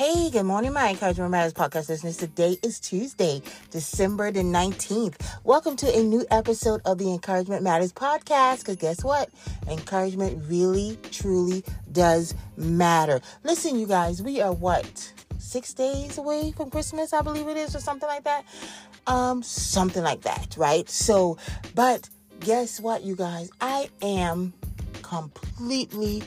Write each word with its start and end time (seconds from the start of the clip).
Hey, 0.00 0.30
good 0.30 0.44
morning, 0.44 0.72
my 0.72 0.88
Encouragement 0.88 1.30
Matters 1.30 1.52
podcast 1.52 1.90
listeners. 1.90 2.16
Today 2.16 2.56
is 2.62 2.80
Tuesday, 2.80 3.42
December 3.70 4.32
the 4.32 4.40
19th. 4.40 5.16
Welcome 5.44 5.76
to 5.76 5.94
a 5.94 6.02
new 6.02 6.24
episode 6.30 6.80
of 6.86 6.96
the 6.96 7.12
Encouragement 7.12 7.62
Matters 7.62 7.92
podcast. 7.92 8.60
Because 8.60 8.76
guess 8.76 9.04
what? 9.04 9.28
Encouragement 9.68 10.42
really, 10.48 10.96
truly 11.10 11.62
does 11.92 12.34
matter. 12.56 13.20
Listen, 13.44 13.78
you 13.78 13.86
guys, 13.86 14.22
we 14.22 14.40
are 14.40 14.54
what? 14.54 15.12
Six 15.38 15.74
days 15.74 16.16
away 16.16 16.52
from 16.52 16.70
Christmas, 16.70 17.12
I 17.12 17.20
believe 17.20 17.48
it 17.48 17.58
is, 17.58 17.76
or 17.76 17.80
something 17.80 18.08
like 18.08 18.24
that. 18.24 18.46
Um, 19.06 19.42
something 19.42 20.02
like 20.02 20.22
that, 20.22 20.56
right? 20.56 20.88
So, 20.88 21.36
but 21.74 22.08
guess 22.40 22.80
what, 22.80 23.02
you 23.02 23.16
guys? 23.16 23.50
I 23.60 23.90
am 24.00 24.54
completely 25.02 26.22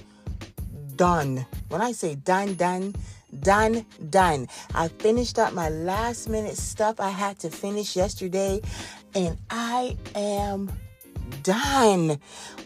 done. 0.95 1.48
When 1.70 1.81
I 1.81 1.94
say 1.94 2.13
done, 2.13 2.53
done, 2.53 2.94
done, 3.41 3.85
done. 4.09 4.47
I 4.73 4.87
finished 4.87 5.39
up 5.39 5.53
my 5.53 5.69
last 5.69 6.29
minute 6.29 6.57
stuff 6.57 6.99
I 6.99 7.09
had 7.09 7.39
to 7.39 7.49
finish 7.49 7.95
yesterday, 7.95 8.61
and 9.15 9.37
I 9.49 9.97
am 10.15 10.71
done. 11.43 12.19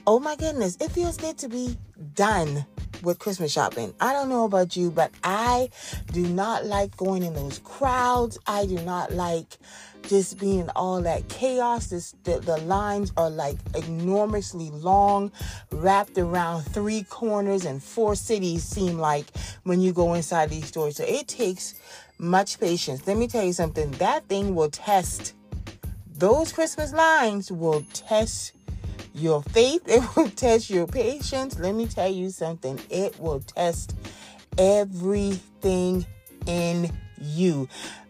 Oh 0.06 0.20
my 0.20 0.36
goodness, 0.36 0.78
it 0.80 0.92
feels 0.92 1.18
good 1.18 1.38
to 1.40 1.50
be 1.50 1.78
done 2.14 2.66
with 3.04 3.20
Christmas 3.20 3.52
shopping. 3.52 3.94
I 4.00 4.14
don't 4.14 4.30
know 4.30 4.46
about 4.46 4.76
you, 4.76 4.92
but 4.92 5.12
I 5.24 5.70
do 6.12 6.28
not 6.28 6.66
like 6.66 6.96
going 6.98 7.24
in 7.24 7.34
those 7.34 7.60
crowds. 7.60 8.38
I 8.48 8.66
do 8.66 8.80
not 8.82 9.14
like 9.14 9.58
just 10.08 10.40
being 10.40 10.70
all 10.76 11.02
that 11.02 11.28
chaos. 11.30 11.88
This, 11.88 12.16
the, 12.24 12.40
the 12.40 12.58
lines 12.58 13.12
are 13.18 13.30
like 13.30 13.58
enormously 13.76 14.70
long, 14.72 15.32
wrapped 15.72 16.18
around 16.18 16.64
three 16.64 17.04
corners, 17.04 17.66
and 17.66 17.82
four 17.82 18.16
cities 18.16 18.64
seem 18.64 18.98
like 18.98 19.26
when 19.64 19.82
you 19.82 19.94
go 19.94 20.14
inside 20.14 20.50
these 20.50 20.68
stores. 20.68 20.98
So 20.98 21.04
it 21.04 21.28
takes 21.28 21.76
much 22.18 22.60
patience. 22.60 23.06
Let 23.06 23.18
me 23.18 23.28
tell 23.28 23.44
you 23.44 23.54
something 23.54 23.92
that 23.92 24.28
thing 24.28 24.56
will 24.56 24.70
test. 24.70 25.34
Those 26.16 26.52
Christmas 26.52 26.94
lines 26.94 27.52
will 27.52 27.86
test 27.94 28.54
your 29.14 29.44
faith, 29.44 29.84
it 29.88 30.04
will 30.16 30.30
test 30.30 30.70
your 30.70 30.88
patience. 30.88 31.60
Let 31.60 31.76
me 31.76 31.88
tell 31.88 32.12
you 32.12 32.30
something, 32.30 32.80
it 32.90 33.20
will 33.20 33.42
test 33.42 33.96
everything 34.58 36.06
in 36.46 36.92
you. 37.20 37.68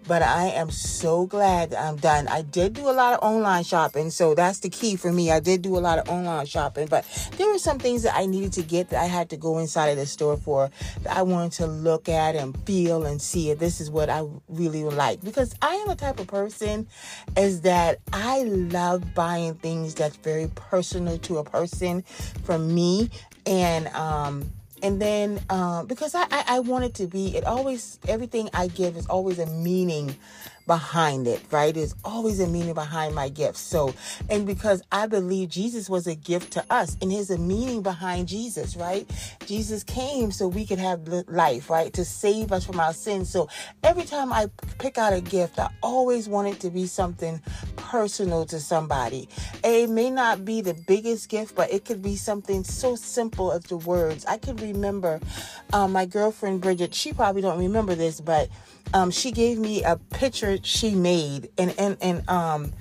But 0.08 0.22
I 0.22 0.48
am 0.48 0.72
so 0.72 1.26
glad 1.26 1.72
that 1.72 1.84
I'm 1.84 1.98
done. 1.98 2.28
I 2.28 2.42
did 2.42 2.74
do 2.74 2.90
a 2.90 2.92
lot 2.92 3.14
of 3.14 3.20
online 3.22 3.64
shopping, 3.64 4.10
so 4.10 4.34
that's 4.34 4.60
the 4.60 4.70
key 4.70 4.96
for 4.96 5.12
me. 5.12 5.32
I 5.32 5.40
did 5.40 5.62
do 5.62 5.78
a 5.78 5.80
lot 5.80 6.00
of 6.00 6.08
online 6.10 6.46
shopping, 6.46 6.88
but 6.88 7.06
there 7.38 7.48
were 7.48 7.58
some 7.58 7.78
things 7.78 8.04
that 8.04 8.16
I 8.16 8.26
needed 8.26 8.54
to 8.54 8.62
get 8.62 8.90
that 8.90 9.02
I 9.02 9.08
had 9.08 9.30
to 9.32 9.38
go 9.38 9.58
inside 9.58 9.90
of 9.90 9.98
the 9.98 10.06
store 10.06 10.38
for 10.38 10.70
that 11.04 11.18
I 11.18 11.24
wanted 11.24 11.52
to 11.54 11.68
look 11.68 12.08
at 12.08 12.36
and 12.36 12.58
feel 12.66 13.06
and 13.06 13.22
see 13.22 13.52
if 13.52 13.60
this 13.60 13.82
is 13.82 13.92
what 13.92 14.10
I 14.10 14.26
really 14.48 14.84
like. 14.84 15.22
Because 15.24 15.54
I 15.62 15.76
am 15.76 15.88
the 15.90 15.96
type 15.96 16.20
of 16.20 16.28
person 16.28 16.88
is 17.36 17.62
that 17.62 18.00
I 18.14 18.44
love 18.44 19.14
buying 19.14 19.56
things 19.56 19.96
that's 19.96 20.16
very 20.18 20.48
personal 20.56 21.18
to 21.20 21.40
a 21.40 21.44
person 21.44 22.04
for 22.44 22.58
me 22.58 23.10
and 23.46 23.88
um 23.90 24.52
and 24.84 25.02
then 25.02 25.40
um, 25.50 25.86
because 25.88 26.16
I, 26.16 26.24
I, 26.32 26.44
I 26.48 26.60
want 26.60 26.86
it 26.86 26.94
to 26.96 27.08
be 27.08 27.36
it 27.36 27.46
always 27.46 28.00
everything 28.08 28.50
i 28.54 28.68
give 28.68 28.96
is 28.98 29.08
always 29.08 29.40
a 29.40 29.46
meaning 29.48 30.16
behind 30.68 31.28
it 31.28 31.42
right? 31.52 31.74
There's 31.74 31.96
always 32.04 32.40
a 32.40 32.48
meaning 32.48 32.74
behind 32.74 33.16
my 33.16 33.30
gifts 33.30 33.62
so 33.62 33.94
and 34.30 34.46
because 34.46 34.82
i 34.92 35.08
believe 35.08 35.50
jesus 35.50 35.90
was 35.90 36.08
a 36.08 36.16
gift 36.16 36.52
to 36.54 36.66
us 36.70 36.98
and 37.02 37.12
there's 37.12 37.30
a 37.30 37.38
meaning 37.38 37.82
behind 37.82 38.28
jesus 38.28 38.76
right? 38.76 39.10
Jesus 39.46 39.84
came 39.84 40.32
so 40.32 40.48
we 40.48 40.66
could 40.66 40.80
have 40.80 41.08
life 41.28 41.70
right? 41.70 41.94
To 41.94 42.04
save 42.04 42.52
us 42.52 42.66
from 42.66 42.80
our 42.80 42.94
sins. 42.94 43.30
So 43.30 43.48
every 43.84 44.04
time 44.04 44.34
i 44.34 44.50
pick 44.78 44.98
out 44.98 45.14
a 45.14 45.22
gift 45.22 45.58
i 45.60 45.70
always 45.82 46.28
want 46.28 46.48
it 46.50 46.60
to 46.62 46.70
be 46.70 46.86
something 46.86 47.42
personal 47.78 48.46
to 48.46 48.60
somebody. 48.60 49.30
It 49.64 49.90
may 49.90 50.10
not 50.10 50.44
be 50.44 50.62
the 50.62 50.74
biggest 50.74 51.30
gift 51.30 51.56
but 51.56 51.72
it 51.72 51.86
could 51.86 52.02
be 52.02 52.16
something 52.16 52.64
so 52.64 52.96
simple 52.96 53.52
as 53.52 53.64
the 53.64 53.78
words. 53.78 54.26
I 54.26 54.38
can 54.38 54.58
remember 54.58 55.20
um, 55.74 55.94
my 55.94 56.06
girlfriend 56.06 56.62
bridget 56.62 56.94
she 56.94 57.14
probably 57.14 57.42
don't 57.42 57.60
remember 57.60 57.96
this 57.96 58.20
but 58.20 58.50
um, 58.94 59.12
she 59.12 59.32
gave 59.32 59.58
me 59.58 59.84
a 59.84 59.98
picture 59.98 60.58
she 60.64 60.96
made 60.96 61.50
and 61.58 61.74
and 61.78 61.98
and 62.02 62.30
um 62.30 62.74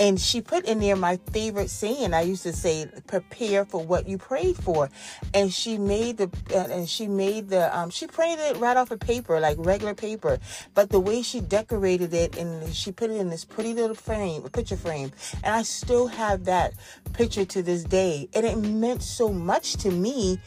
and 0.00 0.18
she 0.18 0.40
put 0.40 0.64
in 0.64 0.80
there 0.80 0.96
my 0.96 1.18
favorite 1.30 1.68
saying. 1.68 2.14
I 2.14 2.22
used 2.22 2.42
to 2.44 2.54
say, 2.54 2.90
"Prepare 3.06 3.66
for 3.66 3.84
what 3.84 4.08
you 4.08 4.16
prayed 4.16 4.56
for," 4.56 4.88
and 5.34 5.52
she 5.52 5.76
made 5.76 6.16
the 6.16 6.30
and 6.54 6.88
she 6.88 7.06
made 7.06 7.50
the 7.50 7.76
um, 7.78 7.90
she 7.90 8.06
printed 8.06 8.56
it 8.56 8.56
right 8.56 8.76
off 8.78 8.90
of 8.90 8.98
paper, 8.98 9.38
like 9.38 9.58
regular 9.60 9.94
paper. 9.94 10.38
But 10.74 10.88
the 10.88 10.98
way 10.98 11.20
she 11.20 11.42
decorated 11.42 12.14
it 12.14 12.36
and 12.38 12.74
she 12.74 12.90
put 12.90 13.10
it 13.10 13.18
in 13.18 13.28
this 13.28 13.44
pretty 13.44 13.74
little 13.74 13.94
frame, 13.94 14.42
picture 14.44 14.76
frame, 14.76 15.12
and 15.44 15.54
I 15.54 15.62
still 15.62 16.06
have 16.06 16.46
that 16.46 16.72
picture 17.12 17.44
to 17.44 17.62
this 17.62 17.84
day, 17.84 18.28
and 18.32 18.46
it 18.46 18.56
meant 18.56 19.02
so 19.02 19.28
much 19.28 19.74
to 19.74 19.90
me. 19.90 20.40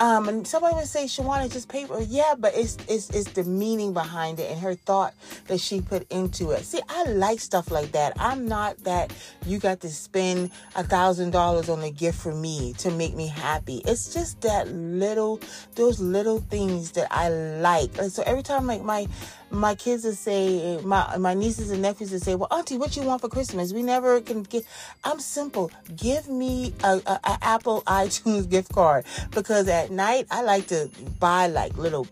Um, 0.00 0.28
and 0.28 0.46
somebody 0.46 0.76
would 0.76 0.86
say, 0.86 1.04
Shawana, 1.06 1.52
just 1.52 1.68
paper. 1.68 2.00
Yeah, 2.00 2.34
but 2.38 2.52
it's, 2.54 2.76
it's, 2.88 3.10
it's 3.10 3.30
the 3.32 3.44
meaning 3.44 3.92
behind 3.92 4.38
it 4.38 4.50
and 4.50 4.60
her 4.60 4.74
thought 4.74 5.14
that 5.48 5.58
she 5.60 5.80
put 5.80 6.10
into 6.12 6.52
it. 6.52 6.64
See, 6.64 6.80
I 6.88 7.04
like 7.04 7.40
stuff 7.40 7.70
like 7.70 7.92
that. 7.92 8.12
I'm 8.18 8.46
not 8.46 8.78
that 8.84 9.12
you 9.44 9.58
got 9.58 9.80
to 9.80 9.88
spend 9.88 10.50
a 10.76 10.84
thousand 10.84 11.32
dollars 11.32 11.68
on 11.68 11.82
a 11.82 11.90
gift 11.90 12.20
for 12.20 12.34
me 12.34 12.74
to 12.78 12.90
make 12.90 13.14
me 13.14 13.26
happy. 13.26 13.82
It's 13.86 14.12
just 14.14 14.40
that 14.42 14.68
little, 14.68 15.40
those 15.74 15.98
little 16.00 16.40
things 16.40 16.92
that 16.92 17.08
I 17.10 17.28
like. 17.30 17.98
And 17.98 18.12
so 18.12 18.22
every 18.24 18.42
time 18.42 18.66
like 18.66 18.82
my, 18.82 19.08
my 19.50 19.74
kids 19.74 20.04
would 20.04 20.16
say, 20.16 20.80
my 20.82 21.16
my 21.16 21.34
nieces 21.34 21.70
and 21.70 21.82
nephews 21.82 22.12
would 22.12 22.22
say, 22.22 22.34
"Well, 22.34 22.48
Auntie, 22.50 22.76
what 22.76 22.96
you 22.96 23.02
want 23.02 23.20
for 23.20 23.28
Christmas? 23.28 23.72
We 23.72 23.82
never 23.82 24.20
can 24.20 24.42
get." 24.42 24.64
I'm 25.04 25.20
simple. 25.20 25.70
Give 25.96 26.28
me 26.28 26.74
a, 26.84 27.00
a, 27.06 27.20
a 27.24 27.38
Apple 27.42 27.82
iTunes 27.86 28.48
gift 28.48 28.72
card 28.72 29.04
because 29.30 29.68
at 29.68 29.90
night 29.90 30.26
I 30.30 30.42
like 30.42 30.66
to 30.68 30.90
buy 31.18 31.46
like 31.46 31.76
little 31.76 32.06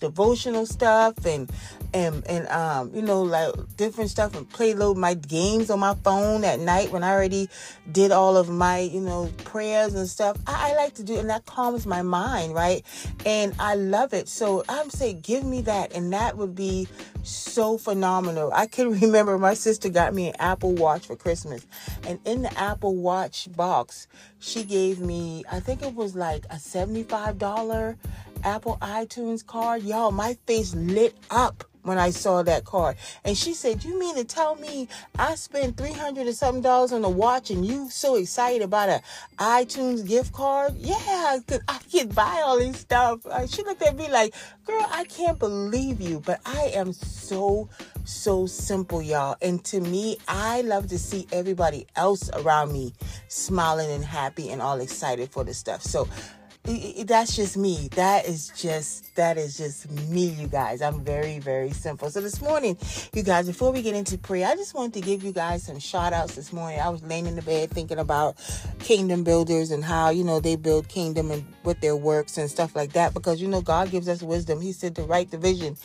devotional 0.00 0.66
stuff 0.66 1.24
and 1.24 1.50
and 1.92 2.26
and 2.26 2.46
um 2.48 2.90
you 2.94 3.02
know 3.02 3.22
like 3.22 3.52
different 3.76 4.10
stuff 4.10 4.36
and 4.36 4.48
play 4.48 4.74
little 4.74 4.94
my 4.94 5.14
games 5.14 5.70
on 5.70 5.78
my 5.78 5.94
phone 6.02 6.44
at 6.44 6.60
night 6.60 6.90
when 6.90 7.02
I 7.02 7.12
already 7.12 7.48
did 7.90 8.12
all 8.12 8.36
of 8.36 8.48
my 8.48 8.80
you 8.80 9.00
know 9.00 9.30
prayers 9.44 9.94
and 9.94 10.08
stuff. 10.08 10.36
I, 10.46 10.70
I 10.70 10.76
like 10.76 10.94
to 10.94 11.02
do 11.02 11.18
and 11.18 11.30
that 11.30 11.46
calms 11.46 11.86
my 11.86 12.02
mind, 12.02 12.54
right? 12.54 12.84
And 13.26 13.54
I 13.58 13.74
love 13.74 14.14
it. 14.14 14.28
So 14.28 14.64
I'm 14.68 14.90
saying 14.90 15.20
give 15.20 15.44
me 15.44 15.62
that 15.62 15.94
and 15.94 16.12
that 16.12 16.36
would 16.36 16.54
be 16.54 16.88
so 17.22 17.78
phenomenal. 17.78 18.50
I 18.54 18.66
can 18.66 18.90
remember 19.00 19.38
my 19.38 19.54
sister 19.54 19.88
got 19.88 20.14
me 20.14 20.28
an 20.28 20.36
Apple 20.38 20.72
Watch 20.72 21.06
for 21.06 21.16
Christmas. 21.16 21.66
And 22.06 22.18
in 22.24 22.42
the 22.42 22.58
Apple 22.58 22.96
Watch 22.96 23.48
box, 23.56 24.06
she 24.38 24.64
gave 24.64 25.00
me 25.00 25.44
I 25.50 25.60
think 25.60 25.82
it 25.82 25.94
was 25.94 26.14
like 26.14 26.44
a 26.46 26.56
$75 26.56 27.96
Apple 28.44 28.78
iTunes 28.80 29.44
card. 29.44 29.82
Y'all, 29.82 30.10
my 30.10 30.36
face 30.46 30.74
lit 30.74 31.14
up 31.30 31.64
when 31.82 31.98
I 31.98 32.10
saw 32.10 32.42
that 32.42 32.64
card. 32.64 32.96
And 33.24 33.36
she 33.36 33.54
said, 33.54 33.84
You 33.84 33.98
mean 33.98 34.16
to 34.16 34.24
tell 34.24 34.56
me 34.56 34.88
I 35.18 35.34
spent 35.34 35.76
300 35.76 36.26
or 36.26 36.32
something 36.32 36.62
dollars 36.62 36.92
on 36.92 37.04
a 37.04 37.10
watch 37.10 37.50
and 37.50 37.64
you 37.64 37.88
so 37.90 38.16
excited 38.16 38.62
about 38.62 38.88
a 38.88 39.02
iTunes 39.38 40.06
gift 40.06 40.32
card? 40.32 40.74
Yeah, 40.76 41.38
cause 41.46 41.60
I 41.68 41.78
can 41.90 42.08
buy 42.08 42.42
all 42.44 42.58
this 42.58 42.78
stuff. 42.78 43.24
Uh, 43.26 43.46
she 43.46 43.62
looked 43.62 43.82
at 43.82 43.96
me 43.96 44.10
like, 44.10 44.34
Girl, 44.64 44.86
I 44.90 45.04
can't 45.04 45.38
believe 45.38 46.00
you. 46.00 46.20
But 46.20 46.40
I 46.44 46.70
am 46.74 46.92
so, 46.92 47.68
so 48.04 48.46
simple, 48.46 49.02
y'all. 49.02 49.36
And 49.42 49.64
to 49.66 49.80
me, 49.80 50.18
I 50.28 50.62
love 50.62 50.88
to 50.88 50.98
see 50.98 51.26
everybody 51.32 51.86
else 51.96 52.30
around 52.34 52.72
me 52.72 52.92
smiling 53.28 53.90
and 53.90 54.04
happy 54.04 54.50
and 54.50 54.60
all 54.60 54.80
excited 54.80 55.30
for 55.30 55.44
the 55.44 55.54
stuff. 55.54 55.82
So, 55.82 56.08
that's 56.64 57.34
just 57.36 57.56
me. 57.56 57.88
That 57.96 58.26
is 58.26 58.52
just 58.56 59.16
that 59.16 59.38
is 59.38 59.56
just 59.56 59.90
me, 59.90 60.26
you 60.26 60.46
guys. 60.46 60.82
I'm 60.82 61.02
very 61.02 61.38
very 61.38 61.70
simple. 61.70 62.10
So 62.10 62.20
this 62.20 62.40
morning, 62.42 62.76
you 63.14 63.22
guys, 63.22 63.46
before 63.46 63.72
we 63.72 63.82
get 63.82 63.94
into 63.94 64.18
prayer, 64.18 64.46
I 64.46 64.56
just 64.56 64.74
wanted 64.74 64.94
to 64.94 65.00
give 65.00 65.24
you 65.24 65.32
guys 65.32 65.62
some 65.62 65.78
shout 65.78 66.12
outs 66.12 66.34
this 66.34 66.52
morning. 66.52 66.78
I 66.80 66.90
was 66.90 67.02
laying 67.02 67.26
in 67.26 67.34
the 67.34 67.42
bed 67.42 67.70
thinking 67.70 67.98
about 67.98 68.36
kingdom 68.78 69.24
builders 69.24 69.70
and 69.70 69.82
how 69.82 70.10
you 70.10 70.22
know 70.22 70.38
they 70.38 70.56
build 70.56 70.88
kingdom 70.88 71.30
and 71.30 71.44
with 71.64 71.80
their 71.80 71.96
works 71.96 72.36
and 72.36 72.50
stuff 72.50 72.76
like 72.76 72.92
that. 72.92 73.14
Because 73.14 73.40
you 73.40 73.48
know 73.48 73.62
God 73.62 73.90
gives 73.90 74.08
us 74.08 74.22
wisdom. 74.22 74.60
He 74.60 74.72
said 74.72 74.96
to 74.96 75.02
write 75.02 75.30
the 75.30 75.38
vision 75.38 75.76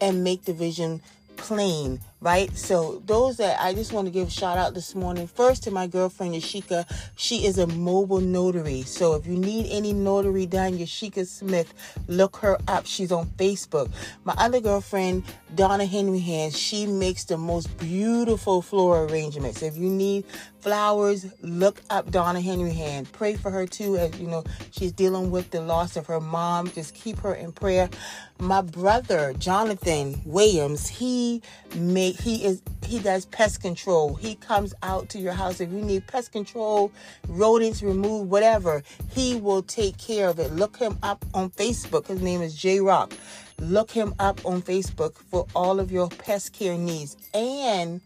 and 0.00 0.24
make 0.24 0.44
the 0.44 0.54
vision 0.54 1.02
plain 1.36 2.00
right? 2.22 2.56
So 2.56 3.02
those 3.04 3.36
that 3.38 3.60
I 3.60 3.74
just 3.74 3.92
want 3.92 4.06
to 4.06 4.12
give 4.12 4.28
a 4.28 4.30
shout 4.30 4.56
out 4.56 4.74
this 4.74 4.94
morning. 4.94 5.26
First 5.26 5.64
to 5.64 5.70
my 5.70 5.88
girlfriend 5.88 6.34
Yashika. 6.34 6.86
She 7.16 7.44
is 7.44 7.58
a 7.58 7.66
mobile 7.66 8.20
notary. 8.20 8.82
So 8.82 9.14
if 9.14 9.26
you 9.26 9.36
need 9.36 9.66
any 9.70 9.92
notary 9.92 10.46
done, 10.46 10.78
Yashika 10.78 11.26
Smith, 11.26 11.74
look 12.06 12.36
her 12.36 12.56
up. 12.68 12.86
She's 12.86 13.10
on 13.10 13.26
Facebook. 13.36 13.90
My 14.24 14.34
other 14.38 14.60
girlfriend, 14.60 15.24
Donna 15.54 15.84
Henry 15.84 16.20
Hands, 16.20 16.56
she 16.56 16.86
makes 16.86 17.24
the 17.24 17.36
most 17.36 17.76
beautiful 17.78 18.62
floral 18.62 19.10
arrangements. 19.10 19.62
If 19.62 19.76
you 19.76 19.90
need 19.90 20.24
flowers, 20.60 21.26
look 21.42 21.82
up 21.90 22.10
Donna 22.12 22.40
Henry 22.40 22.72
Hand. 22.72 23.10
Pray 23.12 23.34
for 23.34 23.50
her 23.50 23.66
too, 23.66 23.96
as 23.96 24.18
you 24.20 24.28
know, 24.28 24.44
she's 24.70 24.92
dealing 24.92 25.32
with 25.32 25.50
the 25.50 25.60
loss 25.60 25.96
of 25.96 26.06
her 26.06 26.20
mom. 26.20 26.70
Just 26.70 26.94
keep 26.94 27.18
her 27.18 27.34
in 27.34 27.50
prayer. 27.50 27.90
My 28.38 28.60
brother, 28.60 29.34
Jonathan 29.34 30.20
Williams, 30.24 30.88
he 30.88 31.42
make 31.76 32.11
he 32.12 32.44
is 32.44 32.62
he 32.84 32.98
does 32.98 33.26
pest 33.26 33.62
control. 33.62 34.14
He 34.14 34.34
comes 34.34 34.74
out 34.82 35.08
to 35.10 35.18
your 35.18 35.32
house 35.32 35.60
if 35.60 35.70
you 35.70 35.80
need 35.80 36.06
pest 36.06 36.32
control, 36.32 36.92
rodents 37.28 37.82
removed, 37.82 38.30
whatever. 38.30 38.82
He 39.10 39.36
will 39.36 39.62
take 39.62 39.96
care 39.98 40.28
of 40.28 40.38
it. 40.38 40.52
Look 40.52 40.76
him 40.76 40.98
up 41.02 41.24
on 41.32 41.50
Facebook. 41.50 42.06
His 42.06 42.20
name 42.20 42.42
is 42.42 42.54
J 42.54 42.80
Rock. 42.80 43.14
Look 43.58 43.90
him 43.90 44.14
up 44.18 44.44
on 44.44 44.62
Facebook 44.62 45.16
for 45.30 45.46
all 45.54 45.80
of 45.80 45.92
your 45.92 46.08
pest 46.08 46.52
care 46.52 46.76
needs. 46.76 47.16
And 47.32 48.00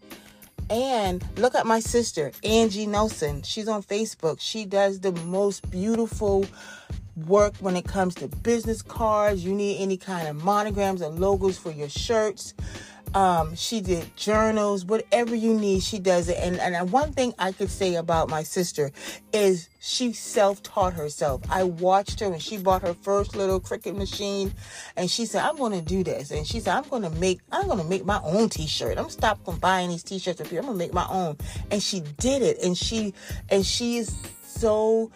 and 0.69 1.23
look 1.37 1.55
at 1.55 1.65
my 1.65 1.79
sister, 1.79 2.31
Angie 2.43 2.87
Nelson. 2.87 3.41
She's 3.43 3.67
on 3.67 3.83
Facebook. 3.83 4.39
She 4.39 4.65
does 4.65 4.99
the 4.99 5.13
most 5.13 5.69
beautiful 5.69 6.45
work 7.25 7.55
when 7.59 7.75
it 7.75 7.85
comes 7.85 8.15
to 8.15 8.27
business 8.27 8.81
cards. 8.81 9.43
You 9.43 9.53
need 9.53 9.81
any 9.81 9.97
kind 9.97 10.27
of 10.27 10.43
monograms 10.43 11.01
and 11.01 11.19
logos 11.19 11.57
for 11.57 11.71
your 11.71 11.89
shirts. 11.89 12.53
Um, 13.13 13.55
she 13.55 13.81
did 13.81 14.15
journals, 14.15 14.85
whatever 14.85 15.35
you 15.35 15.53
need, 15.53 15.81
she 15.81 15.99
does 15.99 16.29
it. 16.29 16.37
And, 16.39 16.59
and 16.59 16.91
one 16.91 17.13
thing 17.13 17.33
I 17.39 17.51
could 17.51 17.69
say 17.69 17.95
about 17.95 18.29
my 18.29 18.43
sister 18.43 18.91
is 19.33 19.69
she 19.79 20.13
self-taught 20.13 20.93
herself. 20.93 21.41
I 21.49 21.63
watched 21.63 22.19
her 22.19 22.29
when 22.29 22.39
she 22.39 22.57
bought 22.57 22.81
her 22.81 22.93
first 22.93 23.35
little 23.35 23.59
Cricut 23.59 23.95
machine 23.95 24.53
and 24.95 25.09
she 25.09 25.25
said, 25.25 25.43
I'm 25.43 25.57
gonna 25.57 25.81
do 25.81 26.03
this. 26.03 26.31
And 26.31 26.45
she 26.45 26.59
said, 26.59 26.75
I'm 26.75 26.89
gonna 26.89 27.09
make 27.09 27.39
I'm 27.51 27.67
gonna 27.67 27.83
make 27.83 28.05
my 28.05 28.19
own 28.23 28.49
t-shirt. 28.49 28.91
I'm 28.91 29.05
gonna 29.05 29.09
stop 29.09 29.43
from 29.45 29.57
buying 29.57 29.89
these 29.89 30.03
t-shirts 30.03 30.41
up 30.41 30.47
here. 30.47 30.59
I'm 30.59 30.65
gonna 30.65 30.77
make 30.77 30.93
my 30.93 31.07
own. 31.09 31.37
And 31.71 31.81
she 31.81 32.01
did 32.17 32.41
it. 32.41 32.57
And 32.63 32.77
she 32.77 33.13
and 33.49 33.65
she 33.65 33.97
is 33.97 34.15
so 34.43 35.11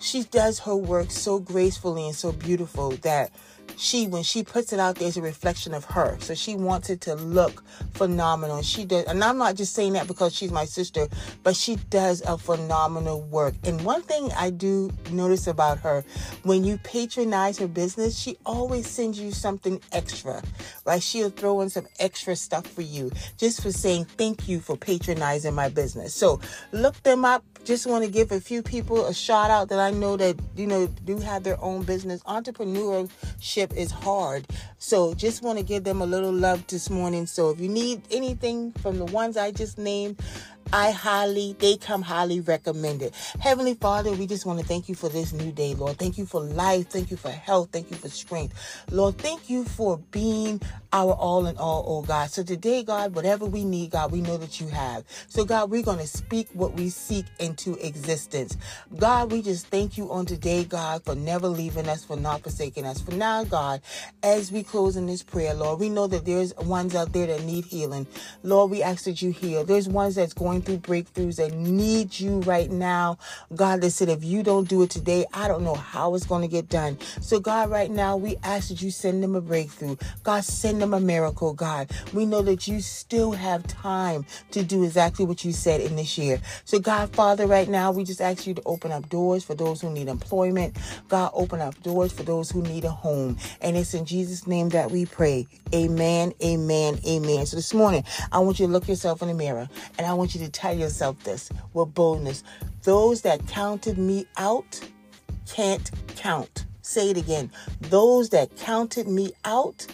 she 0.00 0.24
does 0.24 0.58
her 0.60 0.76
work 0.76 1.10
so 1.10 1.38
gracefully 1.38 2.06
and 2.06 2.14
so 2.14 2.32
beautiful 2.32 2.90
that 3.02 3.30
she 3.76 4.06
when 4.06 4.22
she 4.22 4.42
puts 4.42 4.72
it 4.72 4.80
out 4.80 4.96
there 4.96 5.08
is 5.08 5.16
a 5.16 5.22
reflection 5.22 5.74
of 5.74 5.84
her. 5.84 6.16
So 6.20 6.34
she 6.34 6.54
wants 6.54 6.90
it 6.90 7.00
to 7.02 7.14
look 7.14 7.64
phenomenal. 7.94 8.62
She 8.62 8.84
does 8.84 9.04
and 9.04 9.22
i'm 9.22 9.38
not 9.38 9.56
just 9.56 9.74
saying 9.74 9.94
that 9.94 10.06
because 10.06 10.34
she's 10.34 10.50
my 10.52 10.64
sister 10.64 11.08
but 11.42 11.56
she 11.56 11.76
does 11.90 12.22
a 12.22 12.38
phenomenal 12.38 13.22
work. 13.22 13.54
And 13.64 13.82
one 13.84 14.02
thing 14.02 14.30
i 14.36 14.50
do 14.50 14.90
notice 15.10 15.46
about 15.46 15.78
her 15.78 16.04
when 16.42 16.64
you 16.64 16.78
patronize 16.78 17.58
her 17.58 17.68
business 17.68 18.18
she 18.18 18.36
always 18.46 18.86
sends 18.86 19.18
you 19.18 19.32
something 19.32 19.80
extra 19.92 20.42
right? 20.84 21.02
She'll 21.02 21.30
throw 21.30 21.60
in 21.60 21.68
some 21.68 21.86
extra 21.98 22.36
stuff 22.36 22.66
for 22.66 22.82
you 22.82 23.10
just 23.36 23.62
for 23.62 23.72
saying 23.72 24.06
thank 24.16 24.48
you 24.48 24.60
for 24.60 24.76
patronizing 24.76 25.54
my 25.54 25.68
business. 25.68 26.14
So 26.14 26.40
look 26.72 27.00
them 27.02 27.24
up. 27.24 27.44
Just 27.64 27.86
want 27.86 28.04
to 28.04 28.10
give 28.10 28.30
a 28.30 28.40
few 28.40 28.62
people 28.62 29.06
a 29.06 29.14
shout 29.14 29.50
out 29.50 29.68
that 29.70 29.80
I 29.80 29.90
know 29.90 30.16
that 30.16 30.36
you 30.56 30.66
know 30.66 30.86
do 31.04 31.18
have 31.18 31.42
their 31.42 31.60
own 31.60 31.82
business. 31.82 32.22
Is 33.56 33.90
hard, 33.90 34.46
so 34.76 35.14
just 35.14 35.42
want 35.42 35.58
to 35.58 35.64
give 35.64 35.82
them 35.82 36.02
a 36.02 36.06
little 36.06 36.30
love 36.30 36.66
this 36.66 36.90
morning. 36.90 37.24
So 37.24 37.48
if 37.48 37.58
you 37.58 37.70
need 37.70 38.02
anything 38.10 38.72
from 38.72 38.98
the 38.98 39.06
ones 39.06 39.38
I 39.38 39.50
just 39.50 39.78
named, 39.78 40.20
I 40.72 40.90
highly, 40.90 41.56
they 41.58 41.76
come 41.76 42.02
highly 42.02 42.40
recommended. 42.40 43.14
Heavenly 43.40 43.74
Father, 43.74 44.12
we 44.12 44.26
just 44.26 44.46
want 44.46 44.58
to 44.60 44.66
thank 44.66 44.88
you 44.88 44.94
for 44.94 45.08
this 45.08 45.32
new 45.32 45.52
day, 45.52 45.74
Lord. 45.74 45.98
Thank 45.98 46.18
you 46.18 46.26
for 46.26 46.40
life. 46.40 46.88
Thank 46.88 47.10
you 47.10 47.16
for 47.16 47.30
health. 47.30 47.70
Thank 47.72 47.90
you 47.90 47.96
for 47.96 48.08
strength. 48.08 48.84
Lord, 48.90 49.18
thank 49.18 49.48
you 49.48 49.64
for 49.64 49.98
being 50.10 50.60
our 50.92 51.12
all 51.12 51.46
in 51.46 51.56
all, 51.58 51.84
oh 51.86 52.02
God. 52.02 52.30
So 52.30 52.42
today, 52.42 52.82
God, 52.82 53.14
whatever 53.14 53.44
we 53.44 53.64
need, 53.64 53.90
God, 53.90 54.12
we 54.12 54.20
know 54.20 54.36
that 54.38 54.60
you 54.60 54.68
have. 54.68 55.04
So, 55.28 55.44
God, 55.44 55.70
we're 55.70 55.82
going 55.82 55.98
to 55.98 56.06
speak 56.06 56.48
what 56.52 56.74
we 56.74 56.88
seek 56.88 57.26
into 57.38 57.74
existence. 57.84 58.56
God, 58.96 59.30
we 59.30 59.42
just 59.42 59.66
thank 59.66 59.98
you 59.98 60.10
on 60.10 60.26
today, 60.26 60.64
God, 60.64 61.04
for 61.04 61.14
never 61.14 61.48
leaving 61.48 61.88
us, 61.88 62.04
for 62.04 62.16
not 62.16 62.42
forsaking 62.42 62.86
us. 62.86 63.00
For 63.00 63.12
now, 63.12 63.44
God, 63.44 63.82
as 64.22 64.50
we 64.50 64.62
close 64.62 64.96
in 64.96 65.06
this 65.06 65.22
prayer, 65.22 65.54
Lord, 65.54 65.80
we 65.80 65.88
know 65.88 66.06
that 66.06 66.24
there's 66.24 66.54
ones 66.56 66.94
out 66.94 67.12
there 67.12 67.26
that 67.26 67.42
need 67.44 67.66
healing. 67.66 68.06
Lord, 68.42 68.70
we 68.70 68.82
ask 68.82 69.04
that 69.04 69.20
you 69.20 69.30
heal. 69.30 69.64
There's 69.64 69.88
ones 69.88 70.14
that's 70.14 70.32
going 70.34 70.55
going 70.60 70.80
through 70.80 70.96
breakthroughs 70.96 71.36
that 71.36 71.52
need 71.52 72.18
you 72.18 72.40
right 72.40 72.70
now. 72.70 73.18
God, 73.54 73.80
they 73.80 73.90
said, 73.90 74.08
if 74.08 74.24
you 74.24 74.42
don't 74.42 74.68
do 74.68 74.82
it 74.82 74.90
today, 74.90 75.26
I 75.34 75.48
don't 75.48 75.62
know 75.62 75.74
how 75.74 76.14
it's 76.14 76.26
going 76.26 76.42
to 76.42 76.48
get 76.48 76.68
done. 76.68 76.98
So, 77.20 77.40
God, 77.40 77.70
right 77.70 77.90
now, 77.90 78.16
we 78.16 78.36
ask 78.42 78.68
that 78.68 78.80
you 78.80 78.90
send 78.90 79.22
them 79.22 79.34
a 79.34 79.40
breakthrough. 79.40 79.96
God, 80.22 80.44
send 80.44 80.80
them 80.80 80.94
a 80.94 81.00
miracle, 81.00 81.52
God. 81.52 81.90
We 82.12 82.26
know 82.26 82.42
that 82.42 82.66
you 82.66 82.80
still 82.80 83.32
have 83.32 83.66
time 83.66 84.24
to 84.52 84.62
do 84.62 84.84
exactly 84.84 85.24
what 85.24 85.44
you 85.44 85.52
said 85.52 85.80
in 85.80 85.96
this 85.96 86.16
year. 86.16 86.40
So, 86.64 86.78
God, 86.78 87.10
Father, 87.14 87.46
right 87.46 87.68
now, 87.68 87.92
we 87.92 88.04
just 88.04 88.20
ask 88.20 88.46
you 88.46 88.54
to 88.54 88.62
open 88.64 88.92
up 88.92 89.08
doors 89.08 89.44
for 89.44 89.54
those 89.54 89.80
who 89.80 89.90
need 89.90 90.08
employment. 90.08 90.76
God, 91.08 91.30
open 91.34 91.60
up 91.60 91.80
doors 91.82 92.12
for 92.12 92.22
those 92.22 92.50
who 92.50 92.62
need 92.62 92.84
a 92.84 92.90
home. 92.90 93.36
And 93.60 93.76
it's 93.76 93.94
in 93.94 94.06
Jesus' 94.06 94.46
name 94.46 94.70
that 94.70 94.90
we 94.90 95.06
pray. 95.06 95.46
Amen, 95.74 96.32
amen, 96.42 96.98
amen. 97.06 97.46
So 97.46 97.56
this 97.56 97.74
morning, 97.74 98.04
I 98.32 98.38
want 98.38 98.58
you 98.58 98.66
to 98.66 98.72
look 98.72 98.88
yourself 98.88 99.20
in 99.22 99.28
the 99.28 99.34
mirror 99.34 99.68
and 99.98 100.06
I 100.06 100.14
want 100.14 100.34
you 100.34 100.44
to 100.44 100.45
tell 100.48 100.76
yourself 100.76 101.22
this 101.24 101.50
with 101.74 101.94
boldness. 101.94 102.42
Those 102.82 103.22
that 103.22 103.46
counted 103.46 103.98
me 103.98 104.26
out 104.36 104.80
can't 105.46 105.90
count. 106.16 106.66
Say 106.82 107.10
it 107.10 107.16
again. 107.16 107.50
Those 107.80 108.30
that 108.30 108.56
counted 108.56 109.08
me 109.08 109.32
out 109.44 109.86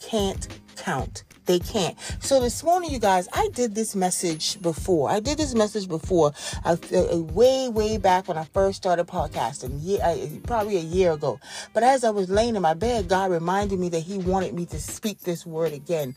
can't 0.00 0.46
count. 0.76 1.24
They 1.46 1.58
can't. 1.58 1.98
So 2.20 2.40
this 2.40 2.62
morning, 2.62 2.92
you 2.92 3.00
guys, 3.00 3.28
I 3.32 3.48
did 3.52 3.74
this 3.74 3.96
message 3.96 4.62
before. 4.62 5.10
I 5.10 5.18
did 5.18 5.38
this 5.38 5.54
message 5.54 5.88
before, 5.88 6.32
uh, 6.64 6.76
way, 7.12 7.68
way 7.68 7.98
back 7.98 8.28
when 8.28 8.38
I 8.38 8.44
first 8.44 8.76
started 8.76 9.08
podcasting, 9.08 10.00
uh, 10.00 10.40
probably 10.46 10.76
a 10.76 10.80
year 10.80 11.12
ago. 11.12 11.40
But 11.74 11.82
as 11.82 12.04
I 12.04 12.10
was 12.10 12.30
laying 12.30 12.54
in 12.54 12.62
my 12.62 12.74
bed, 12.74 13.08
God 13.08 13.32
reminded 13.32 13.80
me 13.80 13.88
that 13.88 14.00
He 14.00 14.18
wanted 14.18 14.54
me 14.54 14.66
to 14.66 14.78
speak 14.78 15.20
this 15.20 15.44
word 15.44 15.72
again 15.72 16.14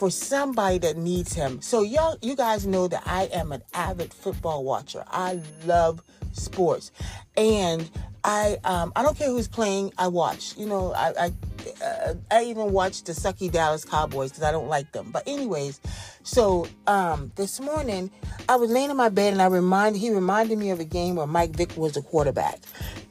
for 0.00 0.10
somebody 0.10 0.78
that 0.78 0.96
needs 0.96 1.34
him. 1.34 1.60
So 1.60 1.82
y'all 1.82 2.16
you 2.22 2.34
guys 2.34 2.66
know 2.66 2.88
that 2.88 3.02
I 3.04 3.24
am 3.34 3.52
an 3.52 3.62
avid 3.74 4.14
football 4.14 4.64
watcher. 4.64 5.04
I 5.06 5.42
love 5.66 6.02
sports. 6.32 6.90
And 7.36 7.90
I 8.24 8.58
um 8.64 8.92
I 8.96 9.02
don't 9.02 9.16
care 9.16 9.28
who's 9.28 9.48
playing, 9.48 9.92
I 9.98 10.08
watch. 10.08 10.56
You 10.56 10.66
know, 10.66 10.92
I 10.92 11.26
I 11.26 11.32
uh, 11.84 12.14
I 12.30 12.44
even 12.44 12.72
watch 12.72 13.04
the 13.04 13.12
sucky 13.12 13.50
Dallas 13.50 13.84
Cowboys 13.84 14.30
because 14.30 14.44
I 14.44 14.52
don't 14.52 14.68
like 14.68 14.92
them. 14.92 15.10
But 15.10 15.24
anyways, 15.26 15.80
so 16.22 16.66
um, 16.86 17.32
this 17.36 17.60
morning 17.60 18.10
I 18.48 18.56
was 18.56 18.70
laying 18.70 18.90
in 18.90 18.96
my 18.96 19.08
bed 19.08 19.32
and 19.32 19.42
I 19.42 19.46
reminded 19.46 19.98
he 20.00 20.10
reminded 20.10 20.58
me 20.58 20.70
of 20.70 20.80
a 20.80 20.84
game 20.84 21.16
where 21.16 21.26
Mike 21.26 21.50
Vick 21.50 21.76
was 21.76 21.92
the 21.92 22.02
quarterback, 22.02 22.60